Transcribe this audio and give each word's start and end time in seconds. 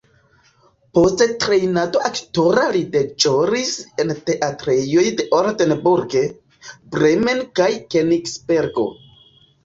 Post 0.97 1.23
trejnado 1.41 1.99
aktora 2.07 2.63
li 2.75 2.79
deĵoris 2.95 3.73
en 4.03 4.13
teatrejoj 4.29 5.03
de 5.19 5.25
Oldenburg, 5.41 6.15
Bremen 6.95 7.43
kaj 7.61 7.69
Kenigsbergo. 7.93 8.87